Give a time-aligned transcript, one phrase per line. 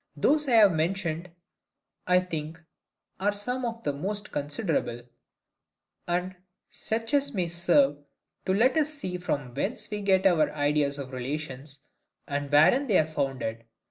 [0.15, 1.29] Those I have mentioned,
[2.07, 2.59] I think,
[3.19, 5.03] are some of the most considerable;
[6.07, 6.37] and
[6.71, 7.99] such as may serve
[8.47, 11.85] to let us see from whence we get our ideas of relations,
[12.27, 13.65] and wherein they are founded.